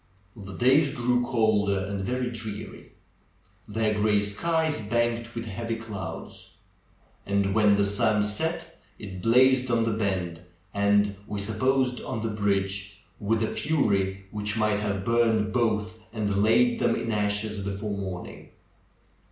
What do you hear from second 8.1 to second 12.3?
set it blazed on the bend and, we supposed, on the